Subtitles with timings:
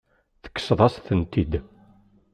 [0.43, 1.53] Tekkseḍ-as-tent-id.